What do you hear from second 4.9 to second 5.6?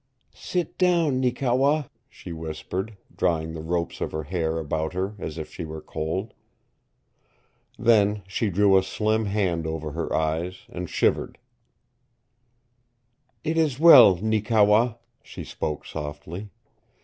her as if